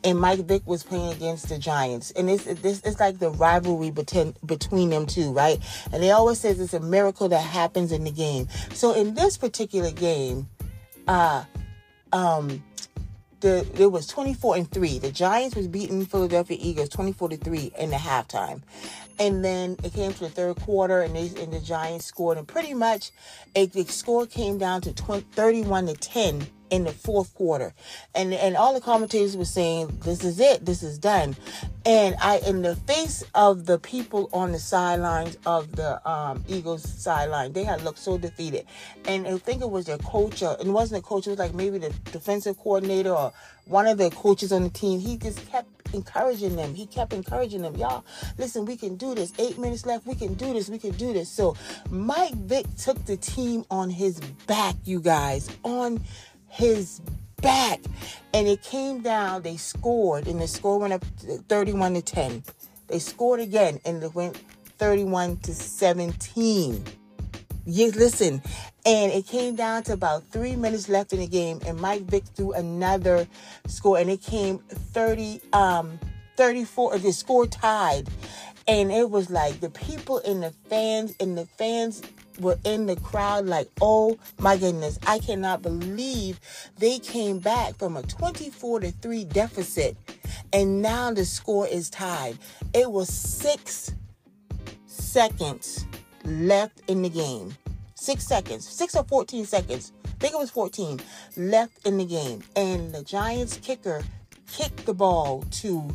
and 0.03 0.19
Mike 0.19 0.45
Vick 0.45 0.65
was 0.65 0.83
playing 0.83 1.11
against 1.11 1.49
the 1.49 1.57
Giants, 1.57 2.11
and 2.11 2.29
it's 2.29 2.45
this 2.45 2.81
it's 2.85 2.99
like 2.99 3.19
the 3.19 3.31
rivalry 3.31 3.91
between 3.91 4.35
between 4.45 4.89
them 4.89 5.05
two, 5.05 5.31
right? 5.31 5.59
And 5.91 6.01
they 6.01 6.11
always 6.11 6.39
says 6.39 6.59
it's 6.59 6.73
a 6.73 6.79
miracle 6.79 7.29
that 7.29 7.41
happens 7.41 7.91
in 7.91 8.03
the 8.03 8.11
game. 8.11 8.47
So 8.73 8.93
in 8.93 9.13
this 9.13 9.37
particular 9.37 9.91
game, 9.91 10.47
uh, 11.07 11.43
um 12.11 12.63
the 13.41 13.67
it 13.77 13.91
was 13.91 14.07
24 14.07 14.57
and 14.57 14.71
3. 14.71 14.99
The 14.99 15.11
Giants 15.11 15.55
was 15.55 15.67
beating 15.67 16.05
Philadelphia 16.05 16.57
Eagles 16.59 16.89
24 16.89 17.29
to 17.29 17.37
3 17.37 17.71
in 17.79 17.89
the 17.91 17.97
halftime. 17.97 18.61
And 19.19 19.43
then 19.43 19.75
it 19.83 19.93
came 19.93 20.13
to 20.13 20.19
the 20.19 20.29
third 20.29 20.55
quarter 20.57 21.01
and 21.01 21.15
they 21.15 21.27
and 21.41 21.53
the 21.53 21.59
Giants 21.59 22.05
scored 22.05 22.37
and 22.37 22.47
pretty 22.47 22.73
much 22.73 23.11
it, 23.53 23.73
the 23.73 23.83
score 23.83 24.25
came 24.25 24.57
down 24.57 24.81
to 24.81 24.93
20, 24.93 25.25
31 25.33 25.87
to 25.87 25.93
10 25.93 26.47
in 26.69 26.83
the 26.83 26.91
fourth 26.91 27.33
quarter. 27.33 27.73
And 28.15 28.33
and 28.33 28.55
all 28.55 28.73
the 28.73 28.81
commentators 28.81 29.35
were 29.35 29.45
saying, 29.45 29.99
This 30.03 30.23
is 30.23 30.39
it, 30.39 30.65
this 30.65 30.83
is 30.83 30.97
done. 30.97 31.35
And 31.85 32.15
I 32.21 32.37
in 32.45 32.61
the 32.61 32.75
face 32.75 33.23
of 33.35 33.65
the 33.65 33.79
people 33.79 34.29
on 34.33 34.51
the 34.51 34.59
sidelines 34.59 35.37
of 35.45 35.75
the 35.75 36.07
um, 36.09 36.43
Eagles 36.47 36.83
sideline, 36.83 37.53
they 37.53 37.63
had 37.63 37.83
looked 37.83 37.99
so 37.99 38.17
defeated. 38.17 38.65
And 39.05 39.27
I 39.27 39.37
think 39.37 39.61
it 39.61 39.69
was 39.69 39.85
their 39.85 39.97
coach, 39.97 40.43
or, 40.43 40.57
it 40.59 40.67
wasn't 40.67 41.03
a 41.03 41.05
coach, 41.05 41.27
it 41.27 41.31
was 41.31 41.39
like 41.39 41.53
maybe 41.53 41.77
the 41.77 41.89
defensive 42.11 42.57
coordinator 42.57 43.11
or 43.11 43.33
one 43.65 43.87
of 43.87 43.97
the 43.97 44.09
coaches 44.11 44.51
on 44.51 44.63
the 44.63 44.69
team. 44.69 44.99
He 44.99 45.17
just 45.17 45.49
kept 45.51 45.78
encouraging 45.93 46.55
them. 46.55 46.73
He 46.73 46.85
kept 46.85 47.13
encouraging 47.13 47.61
them. 47.61 47.75
Y'all, 47.75 48.05
listen, 48.37 48.65
we 48.65 48.77
can 48.77 48.95
do 48.95 49.15
this. 49.15 49.33
Eight 49.39 49.57
minutes 49.57 49.85
left. 49.85 50.05
We 50.05 50.15
can 50.15 50.33
do 50.33 50.53
this. 50.53 50.69
We 50.69 50.79
can 50.79 50.91
do 50.91 51.13
this. 51.13 51.29
So 51.29 51.55
Mike 51.89 52.33
Vick 52.33 52.65
took 52.77 53.03
the 53.05 53.17
team 53.17 53.65
on 53.69 53.89
his 53.89 54.19
back, 54.47 54.75
you 54.85 54.99
guys, 54.99 55.49
on 55.63 56.01
his 56.47 57.01
back. 57.41 57.79
And 58.33 58.47
it 58.47 58.61
came 58.61 59.01
down, 59.01 59.41
they 59.41 59.57
scored, 59.57 60.27
and 60.27 60.39
the 60.39 60.47
score 60.47 60.79
went 60.79 60.93
up 60.93 61.03
31 61.47 61.95
to 61.95 62.01
10. 62.01 62.43
They 62.87 62.99
scored 62.99 63.39
again, 63.39 63.79
and 63.85 64.03
it 64.03 64.13
went 64.13 64.37
31 64.77 65.37
to 65.37 65.53
17. 65.53 66.83
You 67.65 67.91
listen, 67.91 68.41
and 68.85 69.11
it 69.11 69.27
came 69.27 69.55
down 69.55 69.83
to 69.83 69.93
about 69.93 70.23
three 70.31 70.55
minutes 70.55 70.89
left 70.89 71.13
in 71.13 71.19
the 71.19 71.27
game, 71.27 71.59
and 71.65 71.79
Mike 71.79 72.03
Vick 72.03 72.23
threw 72.35 72.53
another 72.53 73.27
score, 73.67 73.99
and 73.99 74.09
it 74.09 74.21
came 74.21 74.59
30, 74.69 75.41
um, 75.53 75.99
34, 76.37 76.97
the 76.99 77.11
score 77.11 77.45
tied. 77.45 78.09
And 78.67 78.91
it 78.91 79.09
was 79.09 79.29
like 79.29 79.59
the 79.59 79.69
people 79.69 80.19
in 80.19 80.41
the 80.41 80.51
fans, 80.69 81.15
and 81.19 81.37
the 81.37 81.45
fans 81.45 82.01
were 82.39 82.57
in 82.63 82.85
the 82.85 82.95
crowd 82.95 83.45
like, 83.45 83.69
oh 83.81 84.17
my 84.39 84.57
goodness, 84.57 84.97
I 85.05 85.19
cannot 85.19 85.61
believe 85.61 86.39
they 86.77 86.99
came 86.99 87.39
back 87.39 87.77
from 87.77 87.97
a 87.97 88.03
24 88.03 88.81
to 88.81 88.91
3 88.91 89.25
deficit. 89.25 89.97
And 90.53 90.81
now 90.81 91.11
the 91.11 91.25
score 91.25 91.67
is 91.67 91.89
tied. 91.89 92.37
It 92.73 92.91
was 92.91 93.09
six 93.09 93.93
seconds 94.85 95.85
left 96.25 96.81
in 96.87 97.01
the 97.01 97.09
game. 97.09 97.55
Six 97.95 98.25
seconds, 98.25 98.67
six 98.67 98.95
or 98.95 99.03
14 99.03 99.45
seconds. 99.45 99.91
I 100.05 100.09
think 100.19 100.33
it 100.33 100.39
was 100.39 100.49
14 100.51 100.99
left 101.37 101.85
in 101.85 101.97
the 101.97 102.05
game. 102.05 102.43
And 102.55 102.93
the 102.93 103.03
Giants 103.03 103.57
kicker 103.61 104.03
kicked 104.51 104.85
the 104.85 104.93
ball 104.93 105.43
to 105.51 105.87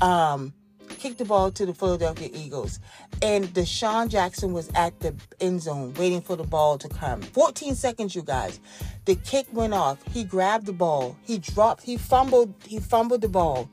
um 0.00 0.52
kicked 0.98 1.18
the 1.18 1.24
ball 1.24 1.50
to 1.52 1.66
the 1.66 1.74
Philadelphia 1.74 2.28
Eagles. 2.32 2.80
And 3.22 3.46
DeSean 3.46 4.08
Jackson 4.08 4.52
was 4.52 4.70
at 4.74 4.98
the 5.00 5.14
end 5.40 5.62
zone 5.62 5.94
waiting 5.94 6.20
for 6.20 6.36
the 6.36 6.44
ball 6.44 6.78
to 6.78 6.88
come. 6.88 7.20
14 7.22 7.74
seconds, 7.74 8.14
you 8.14 8.22
guys. 8.22 8.60
The 9.04 9.14
kick 9.16 9.46
went 9.52 9.74
off. 9.74 9.98
He 10.12 10.24
grabbed 10.24 10.66
the 10.66 10.72
ball. 10.72 11.16
He 11.22 11.38
dropped, 11.38 11.82
he 11.82 11.96
fumbled, 11.96 12.54
he 12.66 12.78
fumbled 12.80 13.20
the 13.20 13.28
ball 13.28 13.68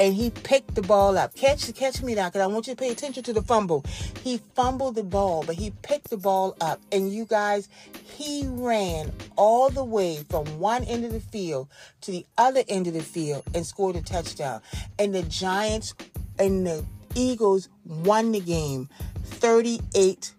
and 0.00 0.14
he 0.14 0.30
picked 0.30 0.74
the 0.74 0.82
ball 0.82 1.16
up. 1.16 1.34
Catch, 1.34 1.72
catch 1.74 2.02
me 2.02 2.14
now, 2.14 2.28
because 2.28 2.42
I 2.42 2.46
want 2.46 2.66
you 2.66 2.74
to 2.74 2.78
pay 2.78 2.90
attention 2.90 3.22
to 3.24 3.32
the 3.32 3.42
fumble. 3.42 3.84
He 4.22 4.40
fumbled 4.54 4.94
the 4.94 5.02
ball, 5.02 5.44
but 5.46 5.54
he 5.54 5.72
picked 5.82 6.10
the 6.10 6.16
ball 6.16 6.56
up, 6.60 6.80
and 6.90 7.12
you 7.12 7.24
guys, 7.24 7.68
he 8.04 8.46
ran 8.48 9.12
all 9.36 9.70
the 9.70 9.84
way 9.84 10.24
from 10.28 10.44
one 10.58 10.84
end 10.84 11.04
of 11.04 11.12
the 11.12 11.20
field 11.20 11.68
to 12.02 12.10
the 12.10 12.26
other 12.38 12.62
end 12.68 12.86
of 12.86 12.94
the 12.94 13.02
field 13.02 13.42
and 13.54 13.66
scored 13.66 13.96
a 13.96 14.02
touchdown. 14.02 14.60
And 14.98 15.14
the 15.14 15.22
Giants 15.22 15.94
and 16.38 16.66
the 16.66 16.84
Eagles 17.14 17.68
won 17.84 18.32
the 18.32 18.40
game, 18.40 18.88
thirty-eight 19.24 20.32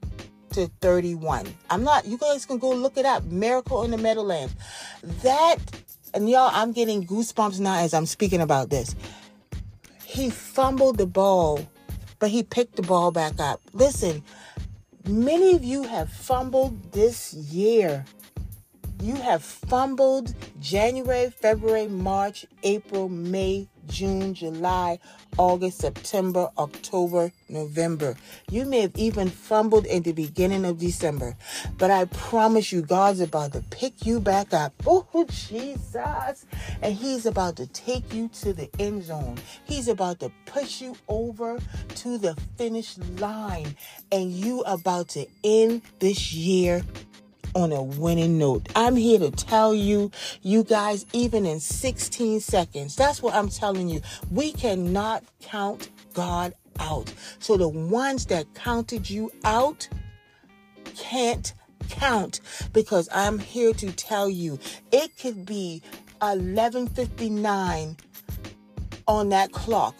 to 0.53 0.67
31. 0.81 1.47
I'm 1.69 1.83
not, 1.83 2.05
you 2.05 2.17
guys 2.17 2.45
can 2.45 2.59
go 2.59 2.71
look 2.71 2.97
it 2.97 3.05
up. 3.05 3.23
Miracle 3.25 3.83
in 3.83 3.91
the 3.91 3.97
Meadowlands. 3.97 4.55
That, 5.23 5.57
and 6.13 6.29
y'all, 6.29 6.51
I'm 6.53 6.71
getting 6.71 7.05
goosebumps 7.05 7.59
now 7.59 7.79
as 7.79 7.93
I'm 7.93 8.05
speaking 8.05 8.41
about 8.41 8.69
this. 8.69 8.95
He 10.13 10.29
fumbled 10.29 10.99
the 10.99 11.07
ball, 11.07 11.67
but 12.19 12.29
he 12.29 12.43
picked 12.43 12.75
the 12.75 12.83
ball 12.83 13.09
back 13.09 13.39
up. 13.39 13.61
Listen, 13.73 14.21
many 15.07 15.55
of 15.55 15.63
you 15.63 15.81
have 15.81 16.07
fumbled 16.11 16.91
this 16.91 17.33
year. 17.33 18.05
You 19.01 19.15
have 19.15 19.43
fumbled 19.43 20.35
January, 20.59 21.31
February, 21.31 21.87
March, 21.87 22.45
April, 22.61 23.09
May, 23.09 23.67
June, 23.87 24.33
July, 24.33 24.99
August, 25.37 25.79
September, 25.79 26.49
October, 26.57 27.31
November. 27.49 28.15
You 28.49 28.65
may 28.65 28.81
have 28.81 28.95
even 28.95 29.29
fumbled 29.29 29.85
in 29.85 30.03
the 30.03 30.11
beginning 30.11 30.65
of 30.65 30.79
December. 30.79 31.35
But 31.77 31.91
I 31.91 32.05
promise 32.05 32.71
you, 32.71 32.81
God's 32.81 33.19
about 33.19 33.53
to 33.53 33.61
pick 33.69 34.05
you 34.05 34.19
back 34.19 34.53
up. 34.53 34.73
Oh, 35.15 35.25
Jesus. 35.29 36.45
And 36.81 36.95
He's 36.95 37.25
about 37.25 37.55
to 37.57 37.67
take 37.67 38.13
you 38.13 38.29
to 38.41 38.53
the 38.53 38.69
end 38.79 39.03
zone. 39.03 39.37
He's 39.65 39.87
about 39.87 40.19
to 40.21 40.31
push 40.45 40.81
you 40.81 40.95
over 41.07 41.59
to 41.95 42.17
the 42.17 42.35
finish 42.57 42.97
line. 43.19 43.75
And 44.11 44.31
you 44.31 44.61
about 44.61 45.09
to 45.09 45.25
end 45.43 45.81
this 45.99 46.33
year 46.33 46.83
on 47.53 47.71
a 47.71 47.81
winning 47.83 48.37
note. 48.37 48.67
I'm 48.75 48.95
here 48.95 49.19
to 49.19 49.31
tell 49.31 49.73
you, 49.73 50.11
you 50.41 50.63
guys, 50.63 51.05
even 51.13 51.45
in 51.45 51.59
16 51.59 52.39
seconds, 52.39 52.95
that's 52.95 53.21
what 53.21 53.33
I'm 53.33 53.49
telling 53.49 53.89
you. 53.89 54.01
We 54.31 54.51
cannot 54.51 55.23
count 55.41 55.89
God 56.13 56.53
out. 56.79 57.13
So 57.39 57.57
the 57.57 57.67
ones 57.67 58.25
that 58.27 58.53
counted 58.53 59.09
you 59.09 59.31
out 59.43 59.87
can't 60.95 61.53
count 61.89 62.39
because 62.71 63.09
I'm 63.13 63.39
here 63.39 63.73
to 63.73 63.91
tell 63.91 64.29
you 64.29 64.59
it 64.91 65.17
could 65.17 65.45
be 65.45 65.81
11:59 66.21 67.97
on 69.07 69.29
that 69.29 69.51
clock 69.51 69.95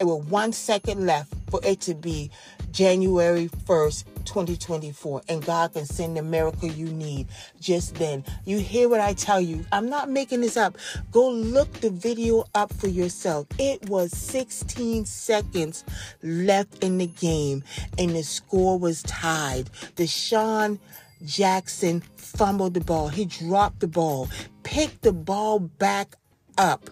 and 0.00 0.08
with 0.08 0.26
1 0.28 0.52
second 0.52 1.06
left 1.06 1.32
for 1.48 1.60
it 1.62 1.80
to 1.82 1.94
be 1.94 2.30
January 2.72 3.48
1st, 3.66 4.04
2024 4.22 5.22
and 5.28 5.44
God 5.44 5.72
can 5.74 5.84
send 5.84 6.16
the 6.16 6.22
miracle 6.22 6.68
you 6.68 6.86
need 6.86 7.28
just 7.60 7.94
then. 7.96 8.24
You 8.44 8.58
hear 8.58 8.88
what 8.88 9.00
I 9.00 9.14
tell 9.14 9.40
you. 9.40 9.64
I'm 9.72 9.88
not 9.88 10.08
making 10.08 10.40
this 10.40 10.56
up. 10.56 10.76
Go 11.10 11.30
look 11.30 11.72
the 11.74 11.90
video 11.90 12.44
up 12.54 12.72
for 12.72 12.88
yourself. 12.88 13.46
It 13.58 13.88
was 13.88 14.16
16 14.16 15.04
seconds 15.04 15.84
left 16.22 16.82
in 16.82 16.98
the 16.98 17.06
game 17.06 17.64
and 17.98 18.10
the 18.10 18.22
score 18.22 18.78
was 18.78 19.02
tied. 19.02 19.70
DeSean 19.96 20.78
Jackson 21.24 22.00
fumbled 22.16 22.74
the 22.74 22.80
ball. 22.80 23.08
He 23.08 23.24
dropped 23.24 23.80
the 23.80 23.88
ball, 23.88 24.28
picked 24.62 25.02
the 25.02 25.12
ball 25.12 25.58
back 25.58 26.16
up 26.58 26.90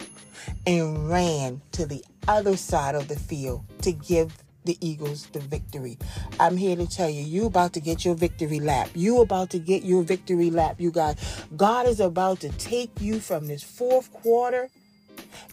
and 0.66 1.08
ran 1.08 1.60
to 1.72 1.86
the 1.86 2.04
other 2.28 2.56
side 2.56 2.94
of 2.94 3.08
the 3.08 3.18
field 3.18 3.64
to 3.82 3.92
give 3.92 4.36
the 4.64 4.76
Eagles 4.80 5.26
the 5.32 5.40
victory. 5.40 5.98
I'm 6.38 6.56
here 6.56 6.76
to 6.76 6.86
tell 6.86 7.08
you, 7.08 7.22
you 7.22 7.46
about 7.46 7.72
to 7.74 7.80
get 7.80 8.04
your 8.04 8.14
victory 8.14 8.60
lap. 8.60 8.90
You 8.94 9.20
about 9.20 9.50
to 9.50 9.58
get 9.58 9.84
your 9.84 10.02
victory 10.02 10.50
lap, 10.50 10.76
you 10.78 10.90
guys. 10.90 11.16
God 11.56 11.86
is 11.86 12.00
about 12.00 12.40
to 12.40 12.50
take 12.50 12.90
you 13.00 13.20
from 13.20 13.46
this 13.46 13.62
fourth 13.62 14.12
quarter 14.12 14.68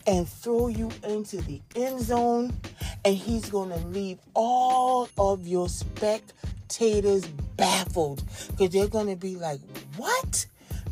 and 0.06 0.28
throw 0.28 0.68
you 0.68 0.92
into 1.04 1.38
the 1.38 1.62
end 1.76 2.02
zone, 2.02 2.54
and 3.06 3.16
He's 3.16 3.50
going 3.50 3.70
to 3.70 3.88
leave 3.88 4.20
all 4.34 5.10
of 5.18 5.48
your 5.48 5.70
spectators 5.70 7.26
baffled 7.58 8.24
because 8.52 8.70
they're 8.70 8.88
going 8.88 9.08
to 9.08 9.16
be 9.16 9.36
like, 9.36 9.60
"What?" 9.98 10.46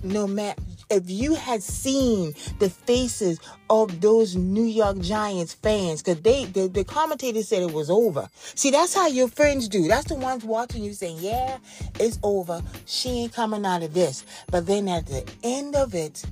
No 0.04 0.28
matter 0.28 0.62
if 0.90 1.10
you 1.10 1.36
had 1.36 1.64
seen 1.64 2.34
the 2.60 2.70
faces 2.70 3.40
of 3.70 4.02
those 4.02 4.36
New 4.36 4.66
York 4.66 5.00
Giants 5.00 5.54
fans, 5.54 6.02
because 6.02 6.22
they 6.22 6.46
the, 6.46 6.68
the 6.68 6.84
commentators 6.84 7.48
said 7.48 7.64
it 7.64 7.74
was 7.74 7.90
over. 7.90 8.30
See, 8.34 8.72
that's 8.72 8.94
how 8.94 9.08
your 9.08 9.28
friends 9.28 9.68
do. 9.68 9.88
That's 9.88 10.08
the 10.08 10.16
ones 10.16 10.44
watching 10.44 10.84
you 10.84 10.94
saying, 10.94 11.18
Yeah, 11.20 11.58
it's 12.00 12.20
over. 12.24 12.62
She 12.86 13.10
ain't 13.10 13.34
coming 13.34 13.66
out 13.66 13.84
of 13.84 13.94
this. 13.94 14.26
But 14.52 14.68
then 14.68 14.88
at 14.88 15.06
the 15.08 15.30
end 15.44 15.76
of 15.76 15.96
it, 15.96 16.24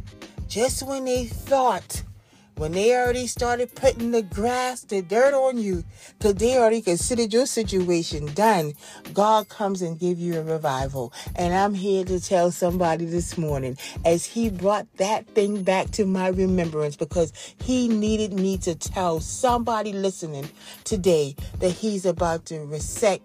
just 0.48 0.86
when 0.86 1.06
they 1.06 1.26
thought 1.26 2.04
when 2.56 2.72
they 2.72 2.96
already 2.96 3.28
started 3.28 3.74
putting 3.74 4.12
the 4.12 4.22
grass, 4.22 4.82
the 4.82 5.02
dirt 5.02 5.34
on 5.34 5.58
you, 5.58 5.84
because 6.18 6.36
they 6.36 6.58
already 6.58 6.82
considered 6.82 7.34
your 7.34 7.46
situation 7.46 8.32
done, 8.34 8.74
God 9.14 9.50
comes 9.50 9.82
and 9.82 10.00
give 10.00 10.20
you 10.20 10.40
a 10.40 10.44
revival. 10.44 11.14
And 11.36 11.54
I'm 11.54 11.74
here 11.74 12.06
to 12.06 12.20
tell 12.20 12.52
somebody 12.52 13.06
this 13.06 13.38
morning, 13.38 13.78
as 14.06 14.26
He 14.26 14.50
brought 14.50 14.88
that 14.98 15.28
thing 15.28 15.64
back 15.64 15.92
to 15.92 16.06
my 16.06 16.28
remembrance, 16.28 16.96
because 16.96 17.34
He 17.62 17.88
needed 17.88 18.34
me 18.34 18.58
to 18.60 18.76
tell 18.76 19.20
somebody 19.20 19.94
listening 19.94 20.50
today 20.84 21.36
that 21.60 21.72
He's 21.72 22.06
about 22.06 22.46
to 22.46 22.60
reset. 22.60 23.22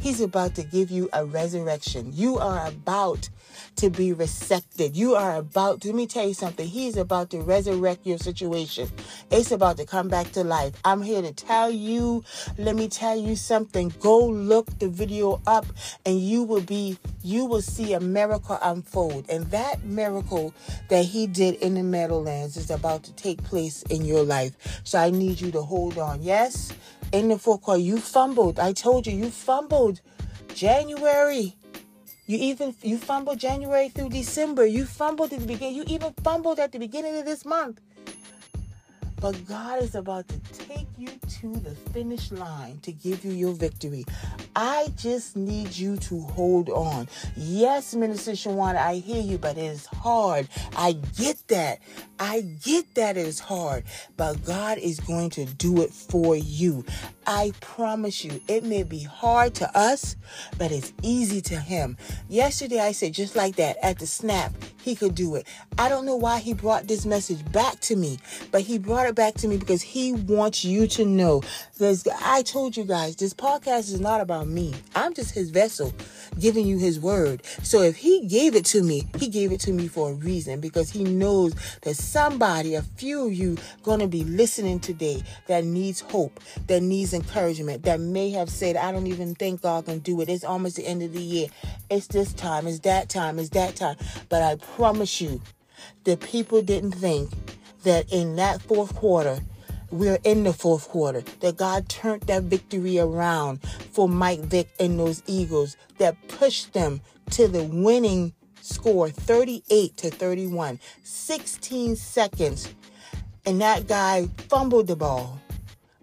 He's 0.00 0.20
about 0.20 0.54
to 0.56 0.62
give 0.62 0.90
you 0.90 1.08
a 1.14 1.24
resurrection. 1.24 2.10
You 2.12 2.38
are 2.38 2.66
about 2.66 3.30
to 3.76 3.90
be 3.90 4.12
resected. 4.12 4.94
You 4.94 5.14
are 5.14 5.36
about, 5.36 5.84
let 5.84 5.94
me 5.94 6.06
tell 6.06 6.26
you 6.26 6.34
something. 6.34 6.66
He's 6.66 6.96
about 6.96 7.30
to 7.30 7.40
resurrect 7.40 8.06
your 8.06 8.18
situation. 8.18 8.88
It's 9.30 9.50
about 9.50 9.76
to 9.78 9.84
come 9.84 10.08
back 10.08 10.32
to 10.32 10.44
life. 10.44 10.74
I'm 10.84 11.02
here 11.02 11.22
to 11.22 11.32
tell 11.32 11.70
you, 11.70 12.24
let 12.58 12.76
me 12.76 12.88
tell 12.88 13.16
you 13.16 13.36
something. 13.36 13.92
Go 14.00 14.26
look 14.26 14.78
the 14.78 14.88
video 14.88 15.40
up 15.46 15.66
and 16.06 16.20
you 16.20 16.42
will 16.42 16.60
be, 16.60 16.98
you 17.22 17.44
will 17.44 17.62
see 17.62 17.92
a 17.92 18.00
miracle 18.00 18.58
unfold. 18.62 19.28
And 19.28 19.44
that 19.50 19.84
miracle 19.84 20.54
that 20.88 21.04
he 21.04 21.26
did 21.26 21.56
in 21.56 21.74
the 21.74 21.82
Meadowlands 21.82 22.56
is 22.56 22.70
about 22.70 23.02
to 23.04 23.12
take 23.14 23.42
place 23.42 23.82
in 23.84 24.04
your 24.04 24.24
life. 24.24 24.80
So 24.84 24.98
I 24.98 25.10
need 25.10 25.40
you 25.40 25.50
to 25.52 25.62
hold 25.62 25.98
on. 25.98 26.22
Yes, 26.22 26.72
in 27.12 27.28
the 27.28 27.38
forecast, 27.38 27.80
you 27.80 27.98
fumbled. 27.98 28.58
I 28.58 28.72
told 28.72 29.06
you, 29.06 29.16
you 29.16 29.30
fumbled. 29.30 30.00
January 30.54 31.56
you 32.26 32.38
even 32.38 32.74
you 32.82 32.96
fumbled 32.96 33.38
January 33.38 33.90
through 33.90 34.08
December. 34.08 34.64
You 34.64 34.86
fumbled 34.86 35.32
at 35.32 35.40
the 35.40 35.46
beginning. 35.46 35.76
You 35.76 35.84
even 35.86 36.12
fumbled 36.24 36.58
at 36.58 36.72
the 36.72 36.78
beginning 36.78 37.16
of 37.18 37.24
this 37.24 37.44
month. 37.44 37.80
But 39.20 39.46
God 39.46 39.82
is 39.82 39.94
about 39.94 40.28
to 40.28 40.38
take 40.52 40.88
you 40.98 41.08
to 41.40 41.56
the 41.56 41.74
finish 41.92 42.32
line 42.32 42.78
to 42.80 42.92
give 42.92 43.24
you 43.24 43.32
your 43.32 43.52
victory. 43.52 44.04
I 44.56 44.88
just 44.96 45.36
need 45.36 45.76
you 45.76 45.96
to 45.96 46.20
hold 46.20 46.70
on. 46.70 47.08
Yes, 47.36 47.94
Minister 47.94 48.32
Shawana, 48.32 48.76
I 48.76 48.94
hear 48.96 49.22
you, 49.22 49.38
but 49.38 49.58
it 49.58 49.64
is 49.64 49.86
hard. 49.86 50.48
I 50.76 50.92
get 50.92 51.42
that. 51.48 51.80
I 52.18 52.42
get 52.42 52.94
that 52.94 53.16
it 53.16 53.26
is 53.26 53.40
hard, 53.40 53.84
but 54.16 54.44
God 54.44 54.78
is 54.78 55.00
going 55.00 55.30
to 55.30 55.44
do 55.44 55.82
it 55.82 55.90
for 55.90 56.36
you. 56.36 56.84
I 57.26 57.52
promise 57.60 58.24
you, 58.24 58.40
it 58.48 58.64
may 58.64 58.82
be 58.82 59.02
hard 59.02 59.54
to 59.56 59.76
us, 59.76 60.16
but 60.58 60.70
it's 60.70 60.92
easy 61.02 61.40
to 61.42 61.56
Him. 61.58 61.96
Yesterday, 62.28 62.80
I 62.80 62.92
said 62.92 63.14
just 63.14 63.34
like 63.34 63.56
that 63.56 63.76
at 63.82 63.98
the 63.98 64.06
snap, 64.06 64.52
He 64.82 64.94
could 64.94 65.14
do 65.14 65.34
it. 65.34 65.46
I 65.78 65.88
don't 65.88 66.06
know 66.06 66.16
why 66.16 66.38
He 66.38 66.54
brought 66.54 66.86
this 66.86 67.04
message 67.06 67.50
back 67.50 67.80
to 67.80 67.96
me, 67.96 68.18
but 68.52 68.60
He 68.60 68.78
brought 68.78 69.06
it 69.06 69.14
back 69.14 69.34
to 69.36 69.48
me 69.48 69.56
because 69.56 69.82
He 69.82 70.12
wants 70.12 70.64
you 70.64 70.86
to 70.88 71.04
know. 71.04 71.42
There's, 71.76 72.06
I 72.22 72.42
told 72.42 72.76
you 72.76 72.84
guys, 72.84 73.16
this 73.16 73.34
podcast 73.34 73.92
is 73.92 73.98
not 73.98 74.20
about 74.20 74.46
me. 74.46 74.74
I'm 74.94 75.12
just 75.12 75.34
His 75.34 75.50
vessel 75.50 75.92
giving 76.38 76.68
you 76.68 76.78
His 76.78 77.00
word. 77.00 77.44
So 77.64 77.82
if 77.82 77.96
He 77.96 78.28
gave 78.28 78.54
it 78.54 78.64
to 78.66 78.82
me, 78.84 79.08
He 79.18 79.26
gave 79.26 79.50
it 79.50 79.58
to 79.60 79.72
me 79.72 79.88
for 79.88 80.10
a 80.10 80.14
reason 80.14 80.60
because 80.60 80.90
He 80.90 81.02
knows 81.02 81.52
that 81.82 81.96
somebody, 81.96 82.76
a 82.76 82.82
few 82.82 83.26
of 83.26 83.34
you, 83.34 83.56
to 83.84 84.06
be 84.06 84.22
listening 84.22 84.78
today 84.78 85.22
that 85.48 85.64
needs 85.64 86.00
hope, 86.00 86.38
that 86.68 86.80
needs 86.80 87.12
encouragement 87.12 87.82
that 87.84 87.98
may 87.98 88.30
have 88.30 88.50
said, 88.50 88.76
I 88.76 88.92
don't 88.92 89.08
even 89.08 89.34
think 89.34 89.62
God 89.62 89.86
can 89.86 89.98
do 89.98 90.20
it. 90.20 90.28
It's 90.28 90.44
almost 90.44 90.76
the 90.76 90.86
end 90.86 91.02
of 91.02 91.12
the 91.12 91.20
year. 91.20 91.48
It's 91.90 92.06
this 92.06 92.32
time, 92.32 92.68
it's 92.68 92.80
that 92.80 93.08
time, 93.08 93.38
it's 93.38 93.50
that 93.50 93.74
time. 93.74 93.96
But 94.28 94.42
I 94.42 94.56
promise 94.76 95.20
you, 95.20 95.40
the 96.04 96.16
people 96.16 96.62
didn't 96.62 96.92
think 96.92 97.30
that 97.82 98.12
in 98.12 98.36
that 98.36 98.62
fourth 98.62 98.94
quarter, 98.94 99.40
we're 99.94 100.18
in 100.24 100.44
the 100.44 100.52
fourth 100.52 100.88
quarter, 100.88 101.22
that 101.40 101.56
God 101.56 101.88
turned 101.88 102.22
that 102.22 102.44
victory 102.44 102.98
around 102.98 103.62
for 103.92 104.08
Mike 104.08 104.40
Vick 104.40 104.68
and 104.78 104.98
those 104.98 105.22
Eagles 105.26 105.76
that 105.98 106.16
pushed 106.28 106.72
them 106.72 107.00
to 107.30 107.48
the 107.48 107.64
winning 107.64 108.34
score 108.60 109.08
38 109.08 109.96
to 109.96 110.10
31, 110.10 110.80
16 111.02 111.96
seconds. 111.96 112.74
And 113.46 113.60
that 113.60 113.86
guy 113.86 114.28
fumbled 114.48 114.86
the 114.86 114.96
ball 114.96 115.40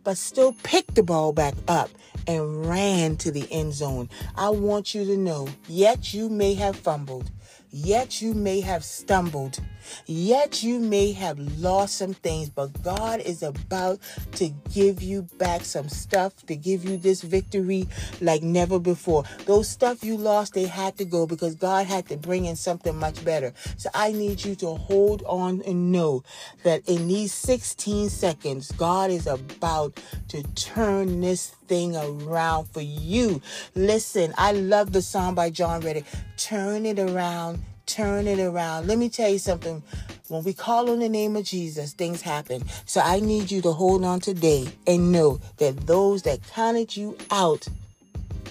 but 0.04 0.18
still 0.18 0.54
picked 0.64 0.96
the 0.96 1.04
ball 1.04 1.34
back 1.34 1.54
up 1.68 1.90
and 2.28 2.68
ran 2.68 3.18
to 3.18 3.32
the 3.32 3.48
end 3.52 3.74
zone. 3.74 4.10
I 4.36 4.50
want 4.50 4.94
you 4.94 5.06
to 5.06 5.18
know, 5.18 5.48
yet 5.68 6.14
you 6.14 6.30
may 6.30 6.54
have 6.56 6.76
fumbled, 6.76 7.30
yet 7.72 8.22
you 8.22 8.34
may 8.34 8.62
have 8.62 8.84
stumbled, 8.84 9.60
Yet 10.06 10.64
you 10.64 10.80
may 10.80 11.12
have 11.14 11.40
lost 11.60 11.98
some 11.98 12.14
things, 12.14 12.50
but 12.50 12.82
God 12.84 13.20
is 13.22 13.44
about 13.44 14.00
to 14.34 14.50
give 14.74 15.02
you 15.02 15.24
back 15.38 15.64
some 15.64 15.90
stuff, 15.90 16.46
to 16.48 16.56
give 16.56 16.86
you 16.86 16.98
this 16.98 17.22
victory 17.22 17.88
like 18.20 18.44
never 18.44 18.80
before. 18.80 19.24
Those 19.46 19.70
stuff 19.70 20.04
you 20.04 20.18
lost, 20.18 20.54
they 20.54 20.66
had 20.66 20.98
to 20.98 21.06
go 21.06 21.26
because 21.28 21.56
God 21.56 21.86
had 21.86 22.08
to 22.10 22.18
bring 22.18 22.46
in 22.46 22.56
something 22.56 22.96
much 22.96 23.24
better. 23.24 23.54
So 23.78 23.90
I 23.94 24.12
need 24.12 24.44
you 24.44 24.56
to 24.56 24.76
hold 24.76 25.24
on 25.24 25.62
and 25.66 25.92
know 25.92 26.24
that 26.64 26.88
in 26.88 27.08
these 27.08 27.34
16 27.34 28.10
seconds, 28.10 28.72
God 28.74 29.12
is 29.12 29.28
about 29.28 30.00
to 30.30 30.44
turn 30.54 31.22
this 31.22 31.48
thing 31.68 31.96
around 31.96 32.66
for 32.66 32.82
you. 32.82 33.42
Listen, 33.76 34.34
I 34.38 34.52
love 34.52 34.92
the 34.92 35.02
song 35.02 35.36
by 35.36 35.50
John 35.50 35.82
Reddy. 35.82 36.04
Turn 36.38 36.86
it 36.86 37.00
around 37.00 37.61
turn 37.92 38.28
it 38.28 38.40
around. 38.40 38.88
Let 38.88 38.98
me 38.98 39.10
tell 39.10 39.30
you 39.30 39.40
something. 39.40 39.84
When 40.30 40.44
we 40.44 40.54
call 40.54 40.90
on 40.90 41.00
the 41.00 41.10
name 41.10 41.36
of 41.36 41.44
Jesus, 41.44 41.92
things 41.92 42.22
happen. 42.22 42.64
So 42.86 43.02
I 43.02 43.20
need 43.20 43.52
you 43.52 43.62
to 43.64 43.74
hold 43.74 44.06
on 44.06 44.22
today 44.22 44.68
and 44.88 45.12
know 45.12 45.42
that 45.58 45.88
those 45.88 46.22
that 46.24 46.40
counted 46.48 46.96
you 46.96 47.18
out 47.32 47.68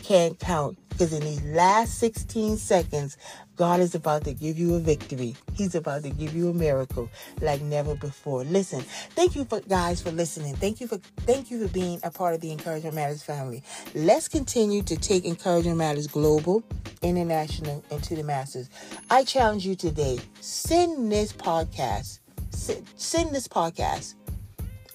can't 0.03 0.39
count. 0.39 0.77
Because 1.01 1.15
in 1.15 1.25
these 1.25 1.43
last 1.45 1.99
16 1.99 2.59
seconds, 2.59 3.17
God 3.57 3.81
is 3.81 3.95
about 3.95 4.23
to 4.25 4.35
give 4.35 4.59
you 4.59 4.75
a 4.75 4.81
victory. 4.81 5.35
He's 5.55 5.75
about 5.75 6.03
to 6.03 6.11
give 6.11 6.35
you 6.35 6.51
a 6.51 6.53
miracle 6.53 7.09
like 7.41 7.63
never 7.63 7.95
before. 7.95 8.45
Listen, 8.45 8.83
thank 9.13 9.35
you 9.35 9.47
for 9.47 9.61
guys 9.61 10.03
for 10.03 10.11
listening. 10.11 10.57
Thank 10.57 10.79
you 10.79 10.87
for 10.87 10.99
thank 11.21 11.51
you 11.51 11.67
for 11.67 11.73
being 11.73 12.01
a 12.03 12.11
part 12.11 12.35
of 12.35 12.43
the 12.43 12.53
Encouragement 12.53 12.97
Matters 12.97 13.23
family. 13.23 13.63
Let's 13.95 14.29
continue 14.29 14.83
to 14.83 14.95
take 14.95 15.25
Encouragement 15.25 15.79
Matters 15.79 16.07
global, 16.07 16.63
international, 17.01 17.83
and 17.91 18.03
to 18.03 18.15
the 18.15 18.23
masses. 18.23 18.69
I 19.09 19.25
challenge 19.25 19.65
you 19.65 19.77
today. 19.77 20.19
Send 20.43 21.11
this 21.11 21.33
podcast. 21.33 22.19
Send, 22.51 22.87
send 22.97 23.35
this 23.35 23.49
podcast. 23.49 24.17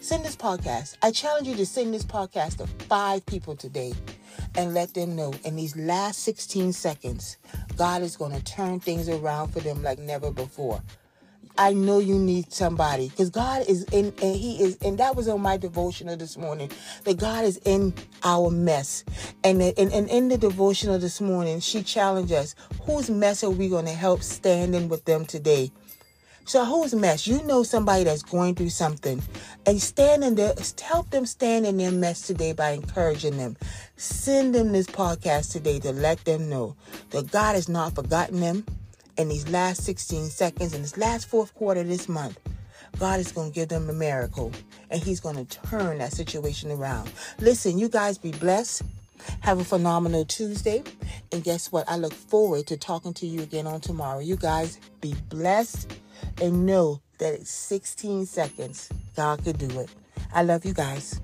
Send 0.06 0.24
this 0.24 0.36
podcast. 0.36 0.98
I 1.02 1.10
challenge 1.10 1.48
you 1.48 1.56
to 1.56 1.66
send 1.66 1.92
this 1.92 2.06
podcast 2.06 2.58
to 2.58 2.68
five 2.86 3.26
people 3.26 3.56
today 3.56 3.92
and 4.54 4.76
let 4.76 4.94
them 4.94 5.16
know 5.16 5.34
in 5.44 5.56
these 5.56 5.76
last 5.76 6.20
16 6.20 6.74
seconds, 6.74 7.38
God 7.76 8.04
is 8.04 8.16
going 8.16 8.34
to 8.34 8.44
turn 8.44 8.80
things 8.80 9.10
around 9.10 9.48
for 9.48 9.62
them 9.62 9.82
like 9.82 9.98
never 9.98 10.30
before. 10.30 10.80
I 11.58 11.74
know 11.74 11.98
you 11.98 12.20
need 12.20 12.54
somebody 12.54 13.10
because 13.10 13.32
God 13.32 13.66
is 13.68 13.84
in, 13.86 14.14
and 14.22 14.36
He 14.36 14.62
is, 14.62 14.78
and 14.86 15.00
that 15.00 15.16
was 15.16 15.28
on 15.28 15.42
my 15.42 15.58
devotional 15.58 16.16
this 16.16 16.38
morning. 16.38 16.70
That 17.06 17.18
God 17.18 17.44
is 17.44 17.58
in 17.66 17.92
our 18.24 18.52
mess, 18.52 19.06
and 19.44 19.60
and, 19.60 19.92
and 19.92 20.08
in 20.10 20.28
the 20.28 20.38
devotional 20.38 21.00
this 21.00 21.20
morning, 21.20 21.62
she 21.62 21.82
challenged 21.82 22.34
us: 22.34 22.54
Whose 22.84 23.10
mess 23.10 23.44
are 23.44 23.50
we 23.50 23.70
going 23.70 23.86
to 23.86 23.94
help 23.94 24.22
stand 24.22 24.76
in 24.76 24.88
with 24.88 25.06
them 25.06 25.26
today? 25.26 25.72
So 26.48 26.64
who's 26.64 26.94
mess? 26.94 27.26
You 27.26 27.42
know 27.44 27.64
somebody 27.64 28.04
that's 28.04 28.22
going 28.22 28.54
through 28.54 28.70
something 28.70 29.20
and 29.66 29.82
stand 29.82 30.24
in 30.24 30.36
there, 30.36 30.54
help 30.80 31.10
them 31.10 31.26
stand 31.26 31.66
in 31.66 31.78
their 31.78 31.92
mess 31.92 32.22
today 32.22 32.54
by 32.54 32.72
encouraging 32.72 33.38
them. 33.38 33.58
Send 33.98 34.54
them 34.54 34.72
this 34.72 34.86
podcast 34.86 35.52
today 35.52 35.80
to 35.80 35.92
let 35.92 36.24
them 36.24 36.48
know 36.48 36.76
that 37.10 37.32
God 37.32 37.56
has 37.56 37.68
not 37.68 37.96
forgotten 37.96 38.42
them 38.42 38.64
in 39.18 39.28
these 39.28 39.50
last 39.50 39.84
16 39.86 40.26
seconds, 40.26 40.76
in 40.76 40.84
this 40.84 40.98
last 40.98 41.28
fourth 41.28 41.52
quarter 41.56 41.82
this 41.82 42.08
month. 42.08 42.40
God 43.00 43.20
is 43.20 43.32
going 43.32 43.50
to 43.52 43.56
give 43.56 43.70
them 43.70 43.90
a 43.90 43.94
miracle 43.94 44.52
and 44.92 45.02
He's 45.02 45.20
going 45.20 45.44
to 45.44 45.60
turn 45.68 45.98
that 45.98 46.14
situation 46.14 46.70
around. 46.72 47.12
Listen, 47.40 47.80
you 47.80 47.90
guys 47.90 48.20
be 48.20 48.32
blessed. 48.32 48.84
Have 49.40 49.60
a 49.60 49.64
phenomenal 49.64 50.26
Tuesday. 50.26 50.84
And 51.32 51.44
guess 51.44 51.72
what? 51.72 51.90
I 51.90 51.98
look 51.98 52.14
forward 52.14 52.68
to 52.68 52.78
talking 52.78 53.16
to 53.16 53.26
you 53.26 53.42
again 53.42 53.66
on 53.66 53.82
tomorrow. 53.82 54.20
You 54.20 54.36
guys 54.36 54.80
be 55.02 55.16
blessed 55.30 55.92
and 56.42 56.66
know 56.66 57.02
that 57.20 57.34
it's 57.34 57.52
16 57.52 58.26
seconds. 58.26 58.90
God 59.16 59.44
could 59.44 59.58
do 59.58 59.80
it. 59.80 59.90
I 60.34 60.44
love 60.44 60.66
you 60.66 60.74
guys. 60.74 61.22